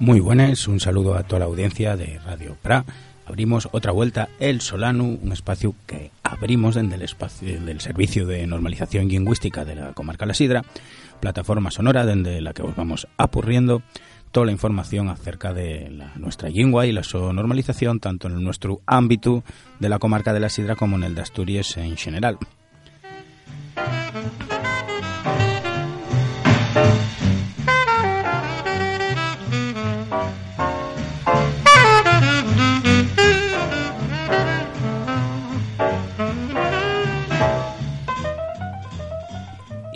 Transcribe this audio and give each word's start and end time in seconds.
Muy 0.00 0.18
buenas, 0.18 0.66
un 0.66 0.80
saludo 0.80 1.14
a 1.14 1.24
toda 1.24 1.40
la 1.40 1.44
audiencia 1.44 1.94
de 1.94 2.18
Radio 2.24 2.56
Pra. 2.62 2.86
Abrimos 3.26 3.68
otra 3.70 3.92
vuelta 3.92 4.30
El 4.40 4.62
Solano, 4.62 5.04
un 5.04 5.30
espacio 5.30 5.74
que 5.86 6.10
abrimos 6.22 6.74
desde 6.74 6.94
el, 6.94 7.02
espacio, 7.02 7.60
del 7.60 7.82
Servicio 7.82 8.26
de 8.26 8.46
Normalización 8.46 9.08
Lingüística 9.08 9.66
de 9.66 9.74
la 9.74 9.92
Comarca 9.92 10.24
La 10.24 10.32
Sidra, 10.32 10.64
plataforma 11.20 11.70
sonora 11.70 12.06
desde 12.06 12.40
la 12.40 12.54
que 12.54 12.62
os 12.62 12.74
vamos 12.74 13.08
apurriendo 13.18 13.82
toda 14.32 14.46
la 14.46 14.52
información 14.52 15.10
acerca 15.10 15.52
de 15.52 15.92
nuestra 16.16 16.48
lengua 16.48 16.86
y 16.86 16.92
la 16.92 17.04
su 17.04 17.30
normalización, 17.34 18.00
tanto 18.00 18.28
en 18.28 18.42
nuestro 18.42 18.80
ámbito 18.86 19.44
de 19.80 19.90
la 19.90 19.98
comarca 19.98 20.32
de 20.32 20.40
la 20.40 20.48
Sidra 20.48 20.76
como 20.76 20.96
en 20.96 21.02
el 21.02 21.14
de 21.14 21.20
Asturias 21.20 21.76
en 21.76 21.98
general. 21.98 22.38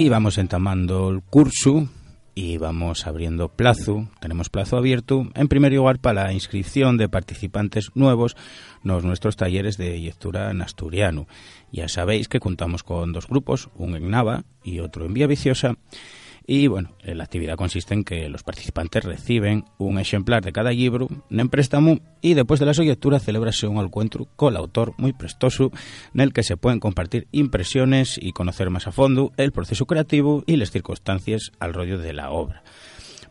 Y 0.04 0.10
vamos 0.10 0.36
entamando 0.36 1.08
el 1.08 1.22
curso 1.22 1.88
y 2.34 2.58
vamos 2.58 3.06
abriendo 3.06 3.48
plazo, 3.48 4.06
tenemos 4.20 4.50
plazo 4.50 4.76
abierto, 4.76 5.30
en 5.34 5.48
primer 5.48 5.72
lugar 5.72 5.98
para 5.98 6.24
la 6.24 6.32
inscripción 6.34 6.98
de 6.98 7.08
participantes 7.08 7.90
nuevos 7.94 8.36
en 8.84 9.02
nuestros 9.02 9.36
talleres 9.36 9.78
de 9.78 9.96
lectura 9.98 10.50
en 10.50 10.60
asturiano. 10.60 11.26
Ya 11.72 11.88
sabéis 11.88 12.28
que 12.28 12.38
contamos 12.38 12.82
con 12.82 13.14
dos 13.14 13.28
grupos, 13.28 13.70
un 13.76 13.96
en 13.96 14.10
Nava 14.10 14.44
y 14.62 14.80
otro 14.80 15.06
en 15.06 15.14
Vía 15.14 15.26
Viciosa, 15.26 15.78
Y 16.46 16.66
bueno, 16.66 16.90
eh, 17.02 17.14
la 17.14 17.24
actividad 17.24 17.56
consiste 17.56 17.94
en 17.94 18.04
que 18.04 18.28
los 18.28 18.42
participantes 18.42 19.02
reciben 19.02 19.64
un 19.78 19.98
ejemplar 19.98 20.44
de 20.44 20.52
cada 20.52 20.70
libro 20.72 21.08
en 21.30 21.48
préstamo 21.48 22.00
y 22.20 22.34
después 22.34 22.60
de 22.60 22.66
la 22.66 22.72
lectura 22.72 23.18
celebrase 23.18 23.66
un 23.66 23.82
encuentro 23.82 24.28
con 24.36 24.52
el 24.52 24.58
autor 24.58 24.92
muy 24.98 25.14
prestoso 25.14 25.72
en 26.12 26.20
el 26.20 26.32
que 26.34 26.42
se 26.42 26.58
pueden 26.58 26.80
compartir 26.80 27.28
impresiones 27.32 28.18
y 28.20 28.32
conocer 28.32 28.68
más 28.68 28.86
a 28.86 28.92
fondo 28.92 29.32
el 29.38 29.52
proceso 29.52 29.86
creativo 29.86 30.44
y 30.46 30.56
las 30.56 30.70
circunstancias 30.70 31.50
al 31.60 31.72
rollo 31.72 31.98
de 31.98 32.12
la 32.12 32.30
obra. 32.30 32.62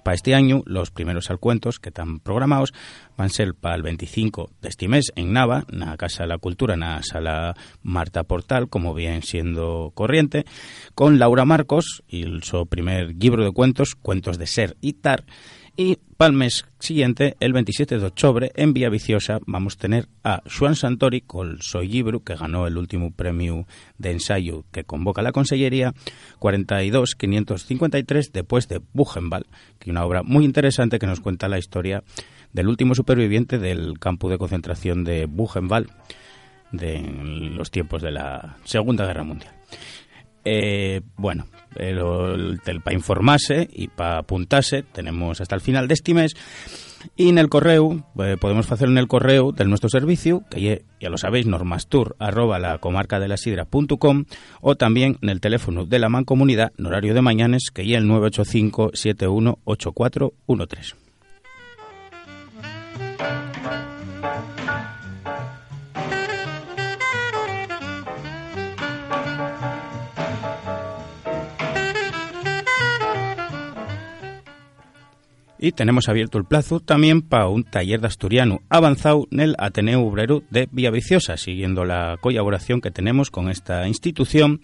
Para 0.04 0.16
este 0.16 0.36
año, 0.36 0.64
los 0.66 0.92
primeros 0.92 1.30
alcuentos 1.30 1.80
que 1.80 1.90
están 1.90 2.20
programados 2.20 2.74
van 3.18 3.28
a 3.28 3.30
ser 3.30 3.56
para 3.56 3.76
el 3.76 3.84
25 3.84 4.52
de 4.62 4.70
este 4.70 4.88
mes 4.90 5.14
en 5.16 5.32
Nava, 5.32 5.66
en 5.72 5.80
la 5.80 5.96
Casa 5.96 6.24
de 6.24 6.30
la 6.30 6.38
Cultura, 6.38 6.74
en 6.74 6.82
la 6.82 7.02
Sala 7.04 7.56
Marta 7.84 8.24
Portal, 8.24 8.68
como 8.68 8.94
bien 8.94 9.22
siendo 9.24 9.92
corriente, 9.96 10.46
con 10.94 11.20
Laura 11.20 11.46
Marcos 11.46 12.04
y 12.08 12.26
su 12.42 12.66
primer 12.68 13.16
libro 13.16 13.46
de 13.46 13.52
cuentos, 13.52 13.96
Cuentos 13.96 14.38
de 14.38 14.48
Ser 14.48 14.76
y 14.82 14.94
Tar, 14.94 15.24
y 15.76 15.98
para 16.18 16.30
el 16.30 16.38
mes 16.38 16.66
siguiente, 16.80 17.36
el 17.40 17.52
27 17.54 17.98
de 17.98 18.06
octubre, 18.06 18.52
en 18.56 18.74
Vía 18.74 18.90
Viciosa, 18.90 19.40
vamos 19.48 19.76
a 19.76 19.80
tener 19.80 20.08
a 20.24 20.44
Juan 20.58 20.76
Santori 20.76 21.22
con 21.22 21.62
Soy 21.62 21.88
Libro, 21.88 22.24
que 22.24 22.36
ganó 22.36 22.68
el 22.68 22.78
último 22.78 23.12
premio 23.12 23.66
de 23.98 24.12
ensayo 24.12 24.66
que 24.72 24.84
convoca 24.84 25.24
la 25.24 25.32
Consellería, 25.32 25.94
42-553, 26.40 28.32
después 28.32 28.68
de 28.68 28.82
Buchenwald, 28.94 29.46
que 29.80 29.90
es 29.90 29.92
una 29.92 30.06
obra 30.06 30.22
muy 30.22 30.46
interesante 30.46 31.00
que 31.00 31.08
nos 31.08 31.20
cuenta 31.20 31.50
la 31.50 31.58
historia 31.58 32.04
del 32.52 32.68
último 32.68 32.94
superviviente 32.94 33.58
del 33.58 33.98
campo 34.00 34.30
de 34.30 34.38
concentración 34.38 35.04
de 35.04 35.26
Buchenwald 35.26 35.90
de 36.72 37.02
los 37.56 37.72
tiempos 37.72 38.02
de 38.02 38.12
la 38.12 38.58
Segunda 38.64 39.06
Guerra 39.06 39.24
Mundial. 39.24 39.54
Eh, 40.46 41.02
bueno, 41.18 41.46
para 42.82 42.96
informarse 42.96 43.68
y 43.72 43.88
para 43.88 44.20
apuntarse 44.20 44.84
tenemos 44.84 45.42
hasta 45.42 45.56
el 45.56 45.62
final 45.62 45.88
de 45.88 45.94
este 45.94 46.14
mes 46.14 46.36
y 47.16 47.30
en 47.30 47.38
el 47.38 47.50
correo, 47.50 48.04
eh, 48.20 48.38
podemos 48.40 48.72
hacerlo 48.72 48.94
en 48.94 48.98
el 48.98 49.08
correo 49.08 49.52
de 49.52 49.66
nuestro 49.66 49.90
servicio, 49.90 50.44
que 50.50 50.86
ya, 51.00 51.10
lo 51.10 51.18
sabéis, 51.18 51.46
normastur 51.46 52.16
arroba 52.20 52.60
la 52.60 52.78
comarca 52.78 53.20
de 53.20 53.28
la 53.28 53.36
o 54.62 54.76
también 54.76 55.18
en 55.22 55.30
el 55.30 55.42
teléfono 55.42 55.86
de 55.86 56.00
la 56.00 56.10
mancomunidad 56.10 56.72
horario 56.84 57.14
de 57.14 57.22
mañanes, 57.22 57.70
que 57.74 57.86
ya 57.86 57.98
el 57.98 58.08
985 58.08 58.92
718413. 58.94 61.03
Y 75.64 75.72
tenemos 75.72 76.10
abierto 76.10 76.38
el 76.38 76.44
plazo 76.44 76.82
también 76.82 77.22
para 77.22 77.48
un 77.48 77.64
taller 77.64 78.02
de 78.02 78.08
asturiano 78.08 78.60
avanzado 78.68 79.30
en 79.32 79.40
el 79.40 79.56
Ateneo 79.58 80.02
Obrero 80.02 80.44
de 80.50 80.68
Villaviciosa, 80.70 81.38
siguiendo 81.38 81.86
la 81.86 82.18
colaboración 82.20 82.82
que 82.82 82.92
tenemos 82.92 83.32
con 83.32 83.50
esta 83.50 83.88
institución. 83.88 84.60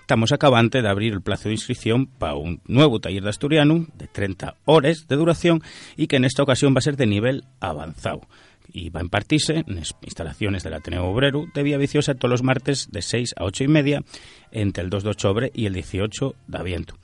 Estamos 0.00 0.32
acabando 0.32 0.80
de 0.80 0.88
abrir 0.88 1.12
el 1.12 1.20
plazo 1.20 1.50
de 1.50 1.56
inscripción 1.56 2.06
para 2.06 2.34
un 2.36 2.62
nuevo 2.66 2.98
taller 2.98 3.24
de 3.24 3.28
asturiano 3.28 3.88
de 3.98 4.06
30 4.06 4.54
horas 4.64 5.06
de 5.06 5.16
duración 5.16 5.62
y 5.98 6.06
que 6.06 6.16
en 6.16 6.24
esta 6.24 6.44
ocasión 6.44 6.74
va 6.74 6.78
a 6.78 6.82
ser 6.82 6.96
de 6.96 7.06
nivel 7.06 7.44
avanzado 7.60 8.22
y 8.72 8.88
va 8.88 9.00
a 9.00 9.04
impartirse 9.04 9.64
en 9.66 9.82
instalaciones 10.02 10.62
del 10.62 10.72
Ateneo 10.72 11.04
Obrero 11.04 11.44
de 11.54 11.62
Villaviciosa 11.62 12.14
todos 12.14 12.30
los 12.30 12.42
martes 12.42 12.88
de 12.90 13.02
6 13.02 13.34
a 13.36 13.44
8 13.44 13.64
y 13.64 13.68
media 13.68 14.02
entre 14.50 14.82
el 14.82 14.88
2 14.88 15.04
de 15.04 15.10
octubre 15.10 15.50
y 15.52 15.66
el 15.66 15.74
18 15.74 16.34
de 16.46 16.58
aviento 16.58 16.94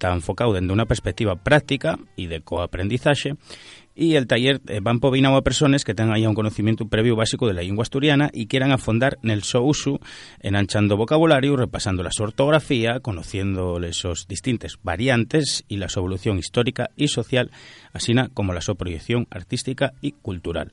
está 0.00 0.14
enfocado 0.14 0.54
desde 0.54 0.72
una 0.72 0.86
perspectiva 0.86 1.36
práctica 1.36 1.98
y 2.16 2.26
de 2.26 2.40
coaprendizaje 2.40 3.34
y 3.94 4.14
el 4.14 4.26
taller 4.26 4.62
eh, 4.66 4.80
va 4.80 4.92
empobinado 4.92 5.36
a 5.36 5.42
personas 5.42 5.84
que 5.84 5.94
tengan 5.94 6.18
ya 6.18 6.26
un 6.26 6.34
conocimiento 6.34 6.88
previo 6.88 7.16
básico 7.16 7.46
de 7.46 7.52
la 7.52 7.60
lengua 7.60 7.82
asturiana 7.82 8.30
y 8.32 8.46
quieran 8.46 8.72
afondar 8.72 9.18
en 9.22 9.28
el 9.28 9.42
so 9.42 9.70
enanchando 10.40 10.96
vocabulario, 10.96 11.54
repasando 11.54 12.02
la 12.02 12.10
ortografía, 12.18 13.00
conociendo 13.00 13.78
esos 13.82 14.26
distintas 14.26 14.78
variantes 14.82 15.64
y 15.68 15.76
la 15.76 15.88
evolución 15.94 16.38
histórica 16.38 16.88
y 16.96 17.08
social, 17.08 17.50
así 17.92 18.14
como 18.32 18.54
la 18.54 18.62
su 18.62 18.74
proyección 18.76 19.26
artística 19.30 19.92
y 20.00 20.12
cultural. 20.12 20.70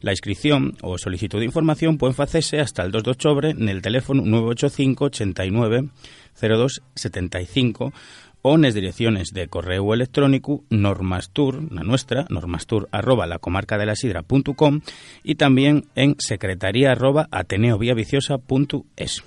La 0.00 0.10
inscripción 0.10 0.76
o 0.82 0.98
solicitud 0.98 1.38
de 1.38 1.44
información 1.44 1.96
pueden 1.96 2.20
hacerse 2.20 2.58
hasta 2.58 2.82
el 2.82 2.90
2 2.90 3.04
de 3.04 3.10
octubre 3.12 3.50
en 3.50 3.68
el 3.68 3.82
teléfono 3.82 4.22
985 4.24 5.04
89 5.04 5.90
02 6.40 6.82
75 6.96 7.92
o 8.46 8.58
en 8.58 8.74
direcciones 8.74 9.32
de 9.32 9.48
correo 9.48 9.94
electrónico 9.94 10.64
normastur, 10.68 11.72
la 11.72 11.82
nuestra, 11.82 12.26
normastur 12.28 12.90
arroba 12.92 13.26
la 13.26 13.38
comarca 13.38 13.78
de 13.78 13.86
la 13.86 13.96
y 15.22 15.36
también 15.36 15.86
en 15.94 16.16
secretaría 16.18 16.92
arroba 16.92 17.26
ateneoviaviciosa.es. 17.30 19.24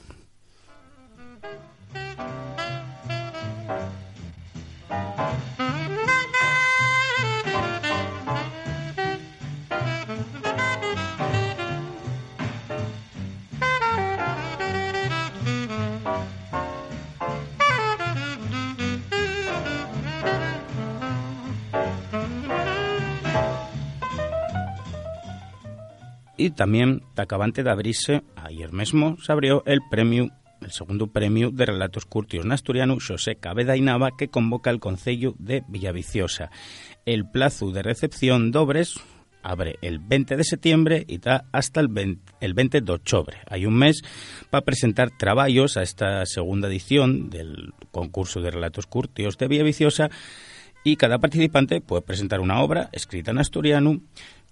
y 26.38 26.52
también 26.52 27.04
acabante 27.16 27.64
de 27.64 27.72
abrirse, 27.72 28.24
ayer 28.36 28.72
mismo 28.72 29.18
se 29.18 29.32
abrió 29.32 29.64
el 29.66 29.82
premio 29.90 30.30
el 30.62 30.72
segundo 30.72 31.08
premio 31.08 31.52
de 31.52 31.66
relatos 31.66 32.06
curtios 32.06 32.44
en 32.44 32.52
asturiano 32.52 32.98
José 33.06 33.36
Cabeda 33.36 33.78
y 33.78 33.82
Nava 33.82 34.18
que 34.18 34.30
convoca 34.30 34.70
el 34.70 34.80
Concello 34.80 35.36
de 35.38 35.64
Villaviciosa. 35.68 36.50
El 37.06 37.30
plazo 37.30 37.72
de 37.72 37.84
recepción 37.84 38.52
de 38.52 38.58
obres 38.58 38.96
abre 39.44 39.78
el 39.82 40.00
20 40.00 40.36
de 40.36 40.44
septiembre 40.44 41.06
y 41.08 41.16
está 41.16 41.46
hasta 41.52 41.80
el 41.80 41.88
20, 41.88 42.34
el 42.42 42.54
20 42.54 42.82
de 42.82 42.92
octubre. 42.92 43.38
Hay 43.50 43.66
un 43.66 43.76
mes 43.76 44.02
para 44.50 44.66
presentar 44.66 45.12
trabajos 45.18 45.78
a 45.78 45.84
esta 45.84 46.26
segunda 46.26 46.68
edición 46.68 47.30
del 47.30 47.74
concurso 47.92 48.42
de 48.42 48.52
relatos 48.52 48.88
curtios 48.88 49.38
de 49.38 49.48
Villaviciosa 49.48 50.10
y 50.84 50.96
cada 50.96 51.20
participante 51.20 51.82
puede 51.82 52.02
presentar 52.02 52.40
una 52.40 52.62
obra 52.62 52.90
escrita 52.92 53.32
en 53.32 53.40
asturiano 53.40 54.02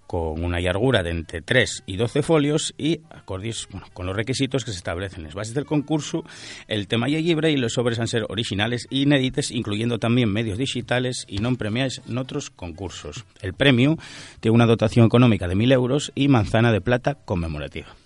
con 0.06 0.42
una 0.42 0.60
largura 0.60 1.02
de 1.02 1.10
entre 1.10 1.42
3 1.42 1.84
y 1.86 1.96
12 1.96 2.22
folios 2.22 2.74
y 2.78 3.00
acordis 3.10 3.68
bueno, 3.70 3.86
con 3.92 4.06
los 4.06 4.16
requisitos 4.16 4.64
que 4.64 4.70
se 4.70 4.78
establecen 4.78 5.20
en 5.20 5.24
las 5.26 5.34
bases 5.34 5.54
del 5.54 5.66
concurso, 5.66 6.24
el 6.68 6.88
tema 6.88 7.08
ya 7.08 7.18
libre 7.18 7.50
y 7.50 7.56
los 7.56 7.74
sobres 7.74 7.98
han 7.98 8.08
ser 8.08 8.24
originales 8.28 8.86
e 8.90 8.98
inéditos, 8.98 9.50
incluyendo 9.50 9.98
también 9.98 10.32
medios 10.32 10.58
digitales 10.58 11.24
y 11.28 11.38
no 11.38 11.54
premiados 11.56 12.02
en 12.08 12.18
otros 12.18 12.50
concursos. 12.50 13.24
El 13.40 13.54
premio 13.54 13.98
tiene 14.40 14.54
una 14.54 14.66
dotación 14.66 15.06
económica 15.06 15.48
de 15.48 15.56
1.000 15.56 15.72
euros 15.72 16.12
y 16.14 16.28
manzana 16.28 16.72
de 16.72 16.80
plata 16.80 17.14
conmemorativa. 17.14 18.05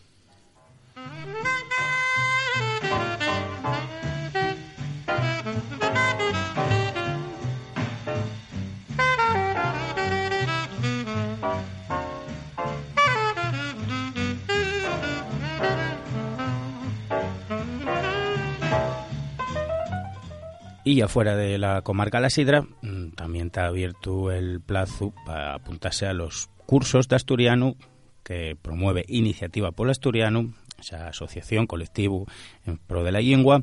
Y 20.90 20.96
ya 20.96 21.06
fuera 21.06 21.36
de 21.36 21.56
la 21.56 21.82
comarca 21.82 22.18
La 22.18 22.30
Sidra, 22.30 22.62
mm, 22.62 23.10
también 23.10 23.46
está 23.46 23.66
abierto 23.66 24.32
el 24.32 24.60
plazo 24.60 25.14
para 25.24 25.54
apuntarse 25.54 26.04
a 26.04 26.12
los 26.12 26.50
cursos 26.66 27.06
de 27.06 27.14
asturiano 27.14 27.76
que 28.24 28.56
promueve 28.60 29.04
Iniciativa 29.06 29.70
por 29.70 29.88
Asturiano, 29.88 30.52
esa 30.80 31.06
asociación, 31.06 31.68
colectivo 31.68 32.26
en 32.66 32.78
pro 32.78 33.04
de 33.04 33.12
la 33.12 33.20
lengua, 33.20 33.62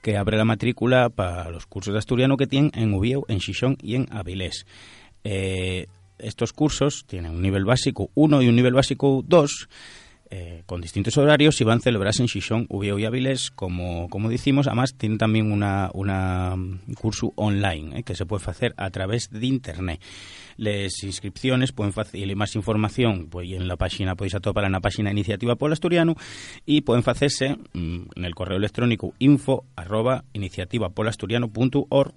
que 0.00 0.16
abre 0.16 0.38
la 0.38 0.46
matrícula 0.46 1.10
para 1.10 1.50
los 1.50 1.66
cursos 1.66 1.92
de 1.92 1.98
asturiano 1.98 2.38
que 2.38 2.46
tienen 2.46 2.72
en 2.74 2.94
Ubieu, 2.94 3.26
en 3.28 3.40
Xixón 3.40 3.76
y 3.82 3.96
en 3.96 4.06
Avilés. 4.10 4.64
Eh, 5.24 5.88
estos 6.18 6.54
cursos 6.54 7.04
tienen 7.06 7.32
un 7.32 7.42
nivel 7.42 7.66
básico 7.66 8.08
1 8.14 8.40
y 8.40 8.48
un 8.48 8.56
nivel 8.56 8.72
básico 8.72 9.22
2 9.26 9.68
eh, 10.34 10.62
con 10.64 10.80
distintos 10.80 11.18
horarios 11.18 11.60
y 11.60 11.64
van 11.64 11.76
a 11.76 11.80
celebrarse 11.82 12.22
en 12.22 12.28
Xixón, 12.28 12.64
Ubieu 12.70 12.98
y 12.98 13.04
Avilés, 13.04 13.50
como, 13.50 14.08
como 14.08 14.30
decimos. 14.30 14.66
Además, 14.66 14.94
tienen 14.94 15.18
también 15.18 15.52
una, 15.52 15.90
un 15.92 16.80
curso 16.98 17.34
online 17.36 17.98
eh, 17.98 18.02
que 18.02 18.14
se 18.14 18.24
puede 18.24 18.42
hacer 18.46 18.72
a 18.78 18.88
través 18.88 19.28
de 19.30 19.44
Internet. 19.44 20.00
Las 20.56 21.02
inscripciones 21.02 21.72
pueden 21.72 21.92
y 22.14 22.34
más 22.34 22.56
información 22.56 23.28
pues 23.28 23.50
en 23.50 23.68
la 23.68 23.76
página 23.76 24.14
podéis 24.14 24.34
atopar 24.34 24.64
en 24.64 24.72
la 24.72 24.80
página 24.80 25.10
Iniciativa 25.10 25.56
Polo 25.56 25.74
Asturiano 25.74 26.16
y 26.64 26.80
pueden 26.80 27.04
hacerse 27.06 27.58
mm, 27.74 28.00
en 28.16 28.24
el 28.24 28.34
correo 28.34 28.56
electrónico 28.56 29.12
info 29.18 29.66
arroba 29.76 30.24
iniciativapolasturiano.org 30.32 32.14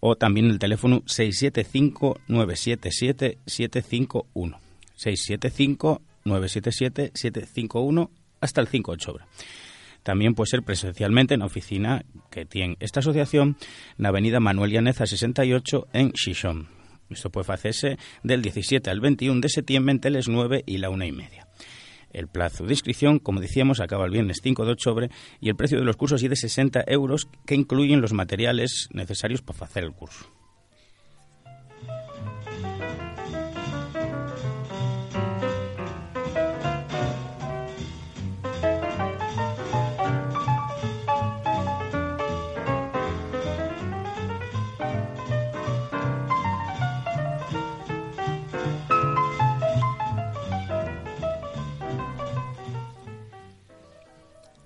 o 0.00 0.16
también 0.16 0.50
el 0.50 0.58
teléfono 0.58 1.02
675 1.06 2.18
977 2.28 3.38
751 3.46 4.60
675 4.94 6.02
977-751 6.26 8.10
hasta 8.40 8.60
el 8.60 8.68
5 8.68 8.92
de 8.92 8.94
octubre. 8.94 9.24
También 10.02 10.34
puede 10.34 10.50
ser 10.50 10.62
presencialmente 10.62 11.34
en 11.34 11.40
la 11.40 11.46
oficina 11.46 12.04
que 12.30 12.44
tiene 12.44 12.76
esta 12.78 13.00
asociación 13.00 13.56
en 13.98 14.02
la 14.02 14.10
avenida 14.10 14.38
Manuel 14.38 14.70
Llaneza 14.70 15.06
68 15.06 15.88
en 15.92 16.12
Xixón. 16.12 16.68
Esto 17.10 17.30
puede 17.30 17.52
hacerse 17.52 17.98
del 18.22 18.42
17 18.42 18.88
al 18.90 19.00
21 19.00 19.40
de 19.40 19.48
septiembre 19.48 19.92
entre 19.92 20.10
las 20.10 20.28
9 20.28 20.62
y 20.66 20.78
la 20.78 20.90
1 20.90 21.04
y 21.06 21.12
media. 21.12 21.48
El 22.12 22.28
plazo 22.28 22.64
de 22.64 22.72
inscripción, 22.72 23.18
como 23.18 23.40
decíamos, 23.40 23.80
acaba 23.80 24.06
el 24.06 24.12
viernes 24.12 24.40
5 24.42 24.64
de 24.64 24.72
octubre 24.72 25.10
y 25.40 25.48
el 25.48 25.56
precio 25.56 25.78
de 25.78 25.84
los 25.84 25.96
cursos 25.96 26.22
es 26.22 26.30
de 26.30 26.36
60 26.36 26.84
euros 26.86 27.28
que 27.44 27.54
incluyen 27.54 28.00
los 28.00 28.12
materiales 28.12 28.88
necesarios 28.92 29.42
para 29.42 29.66
hacer 29.66 29.84
el 29.84 29.92
curso. 29.92 30.26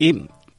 Y 0.00 0.14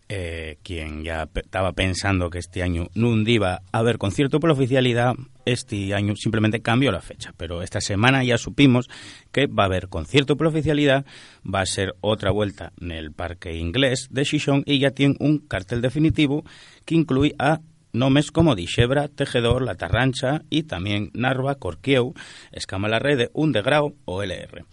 eh, 0.07 0.59
quien 0.61 1.03
ya 1.03 1.27
estaba 1.33 1.71
pensando 1.71 2.29
que 2.29 2.37
este 2.37 2.61
año 2.61 2.89
no 2.93 3.17
iba 3.27 3.63
a 3.71 3.79
haber 3.79 3.97
concierto 3.97 4.39
por 4.39 4.51
oficialidad, 4.51 5.15
este 5.45 5.95
año 5.95 6.15
simplemente 6.15 6.61
cambió 6.61 6.91
la 6.91 7.01
fecha. 7.01 7.33
Pero 7.37 7.63
esta 7.63 7.81
semana 7.81 8.23
ya 8.23 8.37
supimos 8.37 8.87
que 9.31 9.47
va 9.47 9.63
a 9.63 9.65
haber 9.65 9.89
concierto 9.89 10.37
por 10.37 10.45
oficialidad, 10.45 11.05
va 11.43 11.61
a 11.61 11.65
ser 11.65 11.95
otra 12.01 12.29
vuelta 12.29 12.71
en 12.79 12.91
el 12.91 13.13
Parque 13.13 13.55
Inglés 13.57 14.09
de 14.11 14.25
Xixón 14.25 14.61
y 14.67 14.77
ya 14.77 14.91
tiene 14.91 15.15
un 15.19 15.39
cartel 15.39 15.81
definitivo 15.81 16.43
que 16.85 16.93
incluye 16.93 17.33
a 17.39 17.61
nombres 17.93 18.29
como 18.29 18.53
Dixebra, 18.53 19.07
Tejedor, 19.07 19.63
La 19.63 19.73
Tarrancha 19.73 20.43
y 20.51 20.63
también 20.63 21.09
Narva, 21.15 21.55
Corquieu, 21.55 22.13
Escama 22.51 22.89
la 22.89 22.99
Rede, 22.99 23.31
Undegrao 23.33 23.95
o 24.05 24.21
LR. 24.21 24.65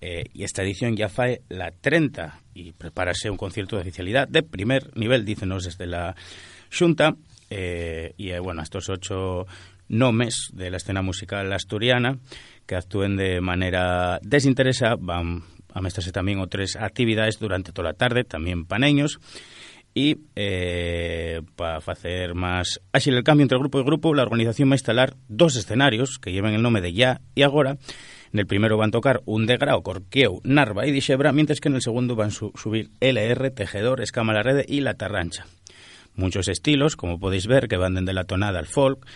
Eh, 0.00 0.26
y 0.32 0.44
esta 0.44 0.62
edición 0.62 0.96
ya 0.96 1.08
fue 1.08 1.42
la 1.48 1.72
30 1.72 2.40
y 2.54 2.72
prepárase 2.72 3.30
un 3.30 3.36
concierto 3.36 3.76
de 3.76 3.82
oficialidad 3.82 4.28
de 4.28 4.42
primer 4.42 4.96
nivel, 4.96 5.24
dícenos 5.24 5.64
desde 5.64 5.86
la 5.86 6.14
Junta. 6.76 7.16
Eh, 7.50 8.14
y 8.16 8.30
eh, 8.30 8.38
bueno, 8.38 8.62
estos 8.62 8.88
ocho 8.90 9.46
nomes 9.88 10.50
de 10.52 10.70
la 10.70 10.76
escena 10.76 11.02
musical 11.02 11.50
asturiana 11.52 12.18
que 12.66 12.76
actúen 12.76 13.16
de 13.16 13.40
manera 13.40 14.20
desinteresada 14.22 14.96
van 15.00 15.44
a 15.72 15.80
mestarse 15.80 16.12
también 16.12 16.40
otras 16.40 16.76
actividades 16.76 17.38
durante 17.38 17.72
toda 17.72 17.88
la 17.88 17.94
tarde, 17.94 18.24
también 18.24 18.66
paneños. 18.66 19.18
Y 19.94 20.14
para 21.56 21.78
hacer 21.78 22.34
más 22.34 22.80
ágil 22.92 23.14
el 23.14 23.24
cambio 23.24 23.42
entre 23.42 23.58
grupo 23.58 23.80
y 23.80 23.84
grupo, 23.84 24.14
la 24.14 24.22
organización 24.22 24.68
va 24.68 24.74
a 24.74 24.76
instalar 24.76 25.16
dos 25.28 25.56
escenarios 25.56 26.18
que 26.20 26.30
lleven 26.30 26.54
el 26.54 26.62
nombre 26.62 26.82
de 26.82 26.92
Ya 26.92 27.20
y 27.34 27.42
Agora 27.42 27.78
en 28.32 28.38
el 28.38 28.46
primero 28.46 28.76
van 28.76 28.88
a 28.88 28.92
tocar 28.92 29.22
un 29.24 29.46
degrao, 29.46 29.82
Corqueu, 29.82 30.40
Narva 30.44 30.86
y 30.86 30.92
Dixebra, 30.92 31.32
mientras 31.32 31.60
que 31.60 31.68
en 31.68 31.76
el 31.76 31.82
segundo 31.82 32.16
van 32.16 32.28
a 32.28 32.32
subir 32.32 32.90
LR, 33.00 33.50
Tejedor, 33.50 34.00
Escama 34.00 34.32
la 34.32 34.42
Rede 34.42 34.64
y 34.68 34.80
La 34.80 34.94
Tarrancha. 34.94 35.46
Muchos 36.14 36.48
estilos, 36.48 36.96
como 36.96 37.20
podéis 37.20 37.46
ver, 37.46 37.68
que 37.68 37.76
van 37.76 37.94
desde 37.94 38.12
la 38.12 38.24
tonada 38.24 38.58
al 38.58 38.66
folk, 38.66 39.06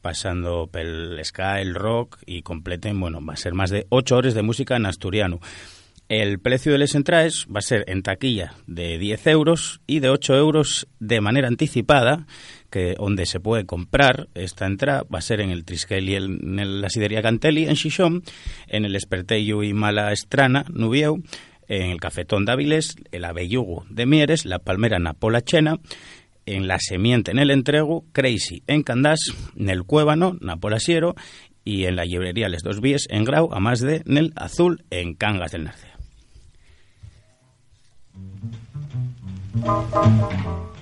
pasando 0.00 0.68
pel 0.68 1.20
ska, 1.24 1.60
el 1.60 1.74
rock 1.74 2.18
y 2.24 2.42
completen, 2.42 2.98
bueno, 2.98 3.24
va 3.24 3.34
a 3.34 3.36
ser 3.36 3.54
más 3.54 3.70
de 3.70 3.86
ocho 3.90 4.16
horas 4.16 4.34
de 4.34 4.42
música 4.42 4.76
en 4.76 4.86
asturiano. 4.86 5.40
El 6.08 6.38
precio 6.38 6.72
de 6.72 6.78
les 6.78 6.94
entraes 6.94 7.46
va 7.54 7.58
a 7.58 7.62
ser 7.62 7.84
en 7.86 8.02
taquilla 8.02 8.54
de 8.66 8.96
10 8.96 9.26
euros 9.26 9.82
y 9.86 10.00
de 10.00 10.08
8 10.08 10.36
euros 10.36 10.88
de 11.00 11.20
manera 11.20 11.48
anticipada, 11.48 12.26
que 12.70 12.94
donde 12.98 13.26
se 13.26 13.40
puede 13.40 13.66
comprar 13.66 14.28
esta 14.34 14.66
entrada 14.66 15.04
va 15.12 15.18
a 15.18 15.22
ser 15.22 15.42
en 15.42 15.50
el 15.50 15.66
Triskel 15.66 16.08
y 16.08 16.14
en 16.14 16.80
la 16.80 16.88
Sidería 16.88 17.20
Cantelli, 17.20 17.64
en 17.64 17.76
Xixón, 17.76 18.22
en 18.68 18.86
el 18.86 18.96
Espertello 18.96 19.62
y 19.62 19.74
Mala 19.74 20.10
Estrana, 20.10 20.64
Nubieu, 20.70 21.22
en 21.68 21.90
el 21.90 22.00
Cafetón 22.00 22.46
Dáviles, 22.46 22.96
el 23.12 23.26
Abellugo 23.26 23.84
de 23.90 24.06
Mieres, 24.06 24.46
la 24.46 24.60
Palmera 24.60 24.98
Napola 24.98 25.42
Chena, 25.42 25.78
en 26.46 26.66
La 26.66 26.78
Semiente 26.78 27.32
en 27.32 27.38
el 27.38 27.50
Entrego, 27.50 28.06
Crazy 28.12 28.62
en 28.66 28.82
Candás, 28.82 29.20
en 29.54 29.68
el 29.68 29.84
Cuébano, 29.84 30.38
Napolasiero 30.40 31.14
y 31.64 31.84
en 31.84 31.96
la 31.96 32.06
librería 32.06 32.48
Les 32.48 32.62
Dos 32.62 32.80
Víes 32.80 33.06
en 33.10 33.24
Grau, 33.24 33.52
a 33.52 33.60
más 33.60 33.80
de 33.80 34.02
en 34.06 34.16
el 34.16 34.32
Azul 34.36 34.84
en 34.88 35.12
Cangas 35.12 35.52
del 35.52 35.64
Narcea. 35.64 35.97
Thank 39.60 40.46
you. 40.46 40.77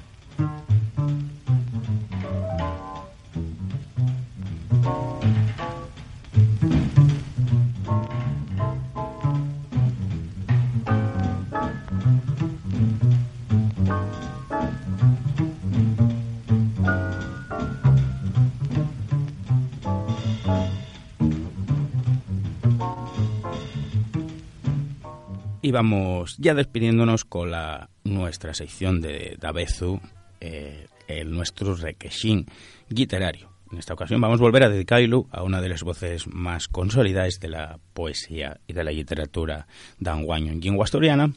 Y 25.66 25.72
vamos 25.72 26.36
ya 26.38 26.54
despidiéndonos 26.54 27.24
con 27.24 27.50
la 27.50 27.90
nuestra 28.04 28.54
sección 28.54 29.00
de 29.00 29.36
Dabezu, 29.40 30.00
eh, 30.40 30.86
el 31.08 31.32
nuestro 31.32 31.74
requesín 31.74 32.46
literario. 32.88 33.50
En 33.72 33.78
esta 33.78 33.94
ocasión 33.94 34.20
vamos 34.20 34.38
a 34.38 34.44
volver 34.44 34.62
a 34.62 34.68
dedicarlo 34.68 35.26
a 35.32 35.42
una 35.42 35.60
de 35.60 35.68
las 35.68 35.82
voces 35.82 36.28
más 36.28 36.68
consolidadas 36.68 37.40
de 37.40 37.48
la 37.48 37.80
poesía 37.94 38.60
y 38.68 38.74
de 38.74 38.84
la 38.84 38.92
literatura 38.92 39.66
danguaño 39.98 40.52
en 40.52 40.60
lengua 40.60 40.84
asturiana, 40.84 41.32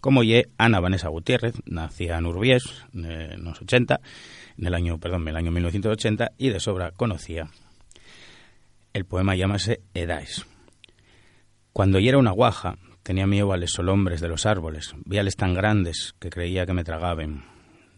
como 0.00 0.22
ye 0.22 0.46
Ana 0.56 0.78
Vanessa 0.78 1.08
Gutiérrez, 1.08 1.56
nacida 1.66 2.18
en 2.18 2.26
Urbiés 2.26 2.62
en 2.94 3.42
los 3.42 3.60
80, 3.60 4.00
en 4.56 4.66
el 4.68 4.74
año, 4.74 5.00
perdón, 5.00 5.26
el 5.26 5.34
año 5.34 5.50
1980, 5.50 6.30
y 6.38 6.50
de 6.50 6.60
sobra 6.60 6.92
conocía. 6.92 7.48
El 8.92 9.04
poema 9.04 9.34
llámase 9.34 9.80
Edades. 9.94 10.46
Cuando 11.72 11.98
yo 11.98 12.10
era 12.10 12.18
una 12.18 12.30
guaja, 12.30 12.78
Tenía 13.04 13.26
miedo 13.26 13.52
a 13.52 13.58
los 13.58 13.70
solombres 13.70 14.22
de 14.22 14.28
los 14.28 14.46
árboles, 14.46 14.94
viales 15.04 15.36
tan 15.36 15.52
grandes 15.52 16.14
que 16.18 16.30
creía 16.30 16.64
que 16.64 16.72
me 16.72 16.84
tragaban. 16.84 17.44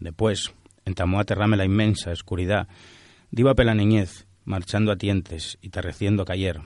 Después, 0.01 0.53
entamó 0.83 1.17
a 1.17 1.21
aterrarme 1.21 1.55
la 1.55 1.63
inmensa 1.63 2.11
oscuridad. 2.11 2.67
Diva 3.31 3.55
pela 3.55 3.73
niñez, 3.73 4.27
marchando 4.43 4.91
a 4.91 4.97
tientes 4.97 5.57
y 5.61 5.69
tarreciendo 5.69 6.25
cayer. 6.25 6.59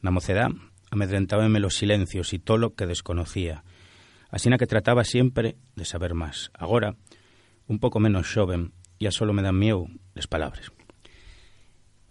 La 0.00 0.12
mocedad 0.12 0.50
amedrentábame 0.90 1.58
los 1.58 1.74
silencios 1.74 2.32
y 2.32 2.38
todo 2.38 2.58
lo 2.58 2.74
que 2.74 2.86
desconocía. 2.86 3.64
Así 4.30 4.48
que 4.50 4.66
trataba 4.66 5.02
siempre 5.02 5.56
de 5.74 5.84
saber 5.84 6.14
más. 6.14 6.52
Ahora, 6.54 6.94
un 7.66 7.80
poco 7.80 7.98
menos 7.98 8.32
joven, 8.32 8.72
ya 9.00 9.10
solo 9.10 9.32
me 9.32 9.42
dan 9.42 9.58
miedo 9.58 9.86
las 10.14 10.28
palabras. 10.28 10.70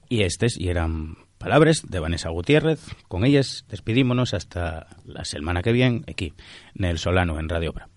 Y 0.10 0.24
estes 0.24 0.60
y 0.60 0.68
eran 0.68 1.16
palabras 1.38 1.84
de 1.88 2.00
Vanessa 2.00 2.30
Gutiérrez. 2.30 2.80
Con 3.08 3.26
ellas 3.26 3.66
despedímonos 3.70 4.34
hasta 4.34 4.88
la 5.06 5.26
semana 5.26 5.62
que 5.62 5.72
viene 5.72 6.04
aquí 6.08 6.34
en 6.76 6.86
Solano 6.98 7.40
en 7.40 7.50
Radio 7.50 7.72
Obra. 7.72 7.90